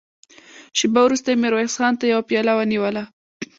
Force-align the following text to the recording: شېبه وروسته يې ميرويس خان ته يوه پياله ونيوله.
شېبه 0.77 1.01
وروسته 1.03 1.27
يې 1.29 1.39
ميرويس 1.43 1.73
خان 1.79 1.93
ته 1.99 2.05
يوه 2.11 2.23
پياله 2.29 2.53
ونيوله. 2.55 3.03